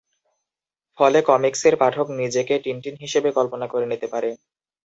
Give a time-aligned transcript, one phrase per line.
[0.97, 4.29] ফলে কমিকসের পাঠক নিজেকে টিনটিন হিসেবে কল্পনা করে নিতে পারে।